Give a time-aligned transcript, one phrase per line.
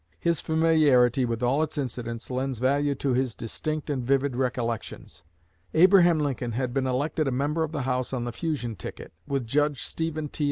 [0.19, 5.23] His familiarity with all its incidents lends value to his distinct and vivid recollections.
[5.75, 9.45] "Abraham Lincoln had been elected a member of the House on the Fusion ticket, with
[9.45, 10.39] Judge Stephen T.